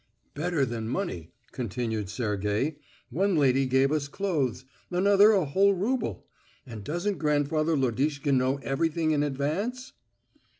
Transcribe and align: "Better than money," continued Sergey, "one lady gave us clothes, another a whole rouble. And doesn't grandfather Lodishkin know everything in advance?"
"Better 0.33 0.65
than 0.65 0.87
money," 0.89 1.31
continued 1.51 2.09
Sergey, 2.09 2.77
"one 3.11 3.35
lady 3.37 3.67
gave 3.67 3.91
us 3.91 4.07
clothes, 4.07 4.65
another 4.89 5.31
a 5.31 5.45
whole 5.45 5.75
rouble. 5.75 6.25
And 6.65 6.83
doesn't 6.83 7.19
grandfather 7.19 7.77
Lodishkin 7.77 8.35
know 8.35 8.57
everything 8.63 9.11
in 9.11 9.21
advance?" 9.21 9.93